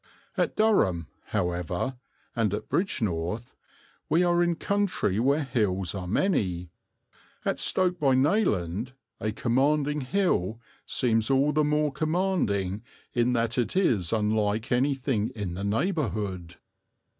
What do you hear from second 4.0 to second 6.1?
we are in country where hills are